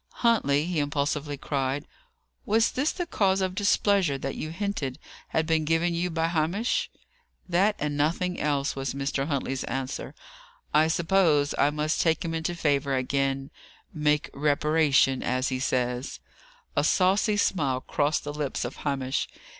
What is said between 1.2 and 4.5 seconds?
cried, "was this the cause of displeasure that you